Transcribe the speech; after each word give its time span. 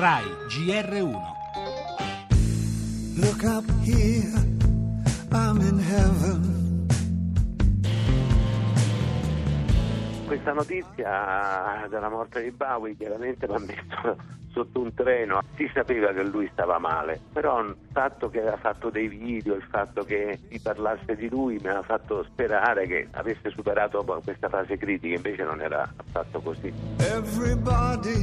RAI 0.00 0.24
GR1 0.48 1.20
Look 3.16 3.44
up 3.44 3.64
here, 3.84 4.32
I'm 5.30 5.60
in 5.60 5.78
heaven. 5.78 6.86
Questa 10.26 10.52
notizia 10.54 11.86
della 11.90 12.08
morte 12.08 12.42
di 12.42 12.50
Bowie 12.50 12.96
chiaramente 12.96 13.46
mi 13.46 13.54
ha 13.56 13.58
messo 13.58 14.16
sotto 14.52 14.80
un 14.80 14.94
treno, 14.94 15.42
si 15.56 15.70
sapeva 15.74 16.14
che 16.14 16.24
lui 16.24 16.48
stava 16.52 16.78
male, 16.78 17.20
però 17.32 17.60
il 17.60 17.76
fatto 17.92 18.30
che 18.30 18.40
aveva 18.40 18.56
fatto 18.56 18.88
dei 18.88 19.08
video, 19.08 19.54
il 19.54 19.66
fatto 19.68 20.02
che 20.04 20.38
si 20.48 20.58
parlasse 20.60 21.14
di 21.14 21.28
lui 21.28 21.58
mi 21.62 21.68
ha 21.68 21.82
fatto 21.82 22.24
sperare 22.24 22.86
che 22.86 23.08
avesse 23.10 23.50
superato 23.50 24.02
questa 24.24 24.48
fase 24.48 24.78
critica, 24.78 25.14
invece 25.14 25.44
non 25.44 25.60
era 25.60 25.82
affatto 25.82 26.40
così. 26.40 26.72
Everybody 27.00 28.19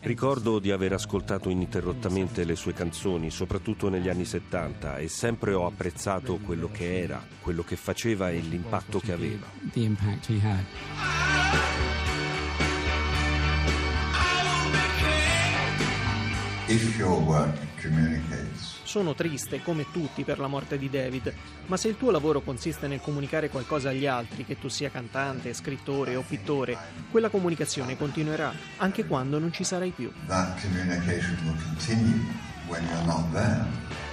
Ricordo 0.00 0.58
di 0.58 0.70
aver 0.70 0.92
ascoltato 0.92 1.48
ininterrottamente 1.48 2.44
le 2.44 2.54
sue 2.54 2.72
canzoni, 2.72 3.30
soprattutto 3.30 3.88
negli 3.88 4.08
anni 4.08 4.24
70, 4.24 4.98
e 4.98 5.08
sempre 5.08 5.54
ho 5.54 5.66
apprezzato 5.66 6.36
quello 6.36 6.68
che 6.70 7.00
era, 7.00 7.26
quello 7.40 7.62
che 7.62 7.76
faceva 7.76 8.30
e 8.30 8.38
l'impatto 8.40 9.00
che 9.00 9.12
aveva. 9.12 9.46
The 9.72 9.80
impact 9.80 10.28
he 10.28 10.38
had. 10.40 10.64
If 16.68 16.96
your 16.98 17.20
work 17.22 17.56
communicates 17.56 17.73
Sono 18.82 19.14
triste, 19.14 19.62
come 19.62 19.86
tutti, 19.92 20.24
per 20.24 20.38
la 20.38 20.46
morte 20.46 20.78
di 20.78 20.88
David, 20.88 21.32
ma 21.66 21.76
se 21.76 21.88
il 21.88 21.96
tuo 21.96 22.10
lavoro 22.10 22.40
consiste 22.40 22.86
nel 22.86 23.00
comunicare 23.00 23.48
qualcosa 23.48 23.90
agli 23.90 24.06
altri, 24.06 24.44
che 24.44 24.58
tu 24.58 24.68
sia 24.68 24.90
cantante, 24.90 25.52
scrittore 25.54 26.14
o 26.16 26.22
pittore, 26.22 26.76
quella 27.10 27.28
comunicazione 27.28 27.96
continuerà 27.96 28.52
anche 28.76 29.06
quando 29.06 29.38
non 29.38 29.52
ci 29.52 29.64
sarai 29.64 29.90
più. 29.90 30.12
that 30.28 30.60
communication 30.60 31.36
will 31.44 31.56
continue 31.62 32.20
when 32.68 32.84
you're 32.86 33.06
not 33.06 33.30
there. 33.32 34.03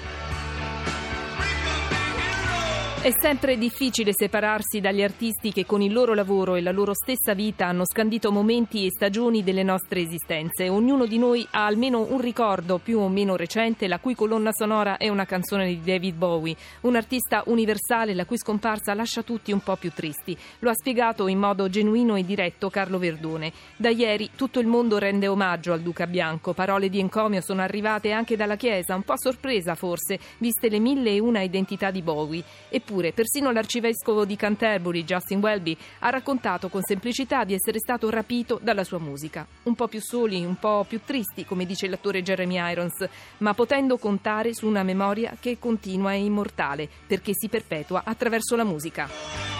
È 3.03 3.09
sempre 3.19 3.57
difficile 3.57 4.11
separarsi 4.13 4.79
dagli 4.79 5.01
artisti 5.01 5.51
che 5.51 5.65
con 5.65 5.81
il 5.81 5.91
loro 5.91 6.13
lavoro 6.13 6.53
e 6.53 6.61
la 6.61 6.69
loro 6.69 6.93
stessa 6.93 7.33
vita 7.33 7.65
hanno 7.65 7.83
scandito 7.83 8.31
momenti 8.31 8.85
e 8.85 8.91
stagioni 8.91 9.41
delle 9.43 9.63
nostre 9.63 10.01
esistenze. 10.01 10.69
Ognuno 10.69 11.07
di 11.07 11.17
noi 11.17 11.43
ha 11.49 11.65
almeno 11.65 12.05
un 12.07 12.21
ricordo 12.21 12.77
più 12.77 12.99
o 12.99 13.09
meno 13.09 13.35
recente, 13.35 13.87
la 13.87 13.97
cui 13.97 14.13
colonna 14.13 14.51
sonora 14.51 14.97
è 14.97 15.09
una 15.09 15.25
canzone 15.25 15.65
di 15.65 15.81
David 15.81 16.15
Bowie, 16.15 16.55
un 16.81 16.95
artista 16.95 17.41
universale 17.47 18.13
la 18.13 18.25
cui 18.25 18.37
scomparsa 18.37 18.93
lascia 18.93 19.23
tutti 19.23 19.51
un 19.51 19.61
po' 19.61 19.77
più 19.77 19.89
tristi. 19.91 20.37
Lo 20.59 20.69
ha 20.69 20.75
spiegato 20.75 21.25
in 21.25 21.39
modo 21.39 21.69
genuino 21.69 22.15
e 22.17 22.23
diretto 22.23 22.69
Carlo 22.69 22.99
Verdone. 22.99 23.51
Da 23.77 23.89
ieri 23.89 24.29
tutto 24.35 24.59
il 24.59 24.67
mondo 24.67 24.99
rende 24.99 25.27
omaggio 25.27 25.73
al 25.73 25.81
Duca 25.81 26.05
Bianco. 26.05 26.53
Parole 26.53 26.87
di 26.87 26.99
encomio 26.99 27.41
sono 27.41 27.63
arrivate 27.63 28.11
anche 28.11 28.35
dalla 28.35 28.57
Chiesa, 28.57 28.93
un 28.93 29.01
po' 29.01 29.13
a 29.13 29.17
sorpresa 29.17 29.73
forse, 29.73 30.19
viste 30.37 30.69
le 30.69 30.77
mille 30.77 31.15
e 31.15 31.19
una 31.19 31.41
identità 31.41 31.89
di 31.89 32.03
Bowie. 32.03 32.43
Eppure, 32.91 33.13
persino 33.13 33.51
l'arcivescovo 33.51 34.25
di 34.25 34.35
Canterbury, 34.35 35.05
Justin 35.05 35.39
Welby, 35.39 35.77
ha 35.99 36.09
raccontato 36.09 36.67
con 36.67 36.81
semplicità 36.83 37.45
di 37.45 37.53
essere 37.53 37.79
stato 37.79 38.09
rapito 38.09 38.59
dalla 38.61 38.83
sua 38.83 38.99
musica. 38.99 39.47
Un 39.63 39.75
po' 39.75 39.87
più 39.87 40.01
soli, 40.01 40.43
un 40.43 40.57
po' 40.57 40.85
più 40.85 40.99
tristi, 41.05 41.45
come 41.45 41.65
dice 41.65 41.87
l'attore 41.87 42.21
Jeremy 42.21 42.57
Irons, 42.69 43.07
ma 43.37 43.53
potendo 43.53 43.97
contare 43.97 44.53
su 44.53 44.67
una 44.67 44.83
memoria 44.83 45.37
che 45.39 45.57
continua 45.57 46.11
e 46.11 46.17
immortale, 46.17 46.89
perché 47.07 47.31
si 47.33 47.47
perpetua 47.47 48.01
attraverso 48.03 48.57
la 48.57 48.65
musica. 48.65 49.50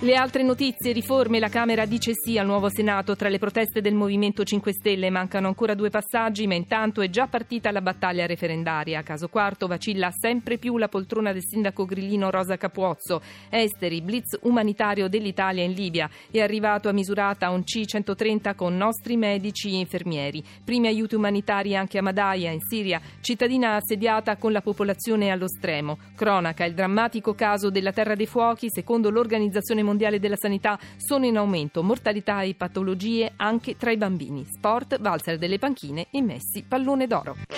Le 0.00 0.14
altre 0.14 0.44
notizie, 0.44 0.92
riforme, 0.92 1.40
la 1.40 1.48
Camera 1.48 1.84
dice 1.84 2.12
sì 2.14 2.38
al 2.38 2.46
nuovo 2.46 2.68
Senato 2.68 3.16
tra 3.16 3.28
le 3.28 3.40
proteste 3.40 3.80
del 3.80 3.94
Movimento 3.94 4.44
5 4.44 4.72
Stelle. 4.72 5.10
Mancano 5.10 5.48
ancora 5.48 5.74
due 5.74 5.90
passaggi, 5.90 6.46
ma 6.46 6.54
intanto 6.54 7.00
è 7.00 7.10
già 7.10 7.26
partita 7.26 7.72
la 7.72 7.80
battaglia 7.80 8.24
referendaria. 8.24 9.02
Caso 9.02 9.26
quarto 9.26 9.66
vacilla 9.66 10.12
sempre 10.12 10.56
più 10.56 10.78
la 10.78 10.86
poltrona 10.86 11.32
del 11.32 11.42
sindaco 11.42 11.84
grillino 11.84 12.30
Rosa 12.30 12.56
Capuozzo. 12.56 13.20
Esteri, 13.50 14.00
blitz 14.00 14.38
umanitario 14.42 15.08
dell'Italia 15.08 15.64
in 15.64 15.72
Libia. 15.72 16.08
È 16.30 16.38
arrivato 16.38 16.88
a 16.88 16.92
misurata 16.92 17.50
un 17.50 17.64
C-130 17.64 18.54
con 18.54 18.76
nostri 18.76 19.16
medici 19.16 19.72
e 19.72 19.78
infermieri. 19.78 20.44
Primi 20.64 20.86
aiuti 20.86 21.16
umanitari 21.16 21.74
anche 21.74 21.98
a 21.98 22.02
Madaya, 22.02 22.52
in 22.52 22.60
Siria. 22.60 23.00
Cittadina 23.20 23.74
assediata 23.74 24.36
con 24.36 24.52
la 24.52 24.60
popolazione 24.60 25.30
allo 25.30 25.48
stremo. 25.48 25.98
Cronaca, 26.14 26.64
il 26.64 26.74
drammatico 26.74 27.34
caso 27.34 27.68
della 27.68 27.90
Terra 27.90 28.14
dei 28.14 28.26
Fuochi, 28.26 28.70
secondo 28.70 29.10
l'Organizzazione 29.10 29.86
Mondiale 29.88 30.20
della 30.20 30.36
Sanità 30.36 30.78
sono 30.96 31.24
in 31.24 31.38
aumento 31.38 31.82
mortalità 31.82 32.42
e 32.42 32.54
patologie 32.54 33.32
anche 33.36 33.76
tra 33.76 33.90
i 33.90 33.96
bambini. 33.96 34.44
Sport, 34.44 35.00
valzer 35.00 35.38
delle 35.38 35.58
panchine 35.58 36.08
e 36.10 36.20
Messi 36.20 36.62
pallone 36.62 37.06
d'oro. 37.06 37.57